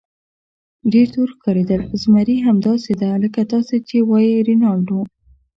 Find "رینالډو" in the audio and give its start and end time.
4.47-4.99